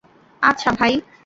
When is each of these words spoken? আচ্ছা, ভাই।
আচ্ছা, 0.41 0.69
ভাই। 0.71 0.93